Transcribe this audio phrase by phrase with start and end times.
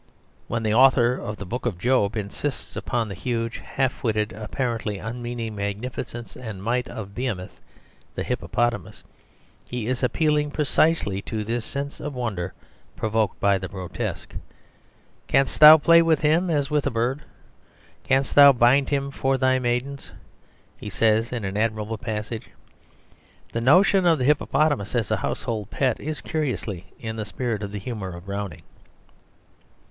[0.47, 4.97] When the author of the Book of Job insists upon the huge, half witted, apparently
[4.97, 7.59] unmeaning magnificence and might of Behemoth,
[8.15, 9.03] the hippopotamus,
[9.63, 12.51] he is appealing precisely to this sense of wonder
[12.95, 14.33] provoked by the grotesque.
[15.27, 17.21] "Canst thou play with him as with a bird,
[18.03, 20.11] canst thou bind him for thy maidens?"
[20.77, 22.49] he says in an admirable passage.
[23.53, 27.71] The notion of the hippopotamus as a household pet is curiously in the spirit of
[27.71, 28.63] the humour of Browning.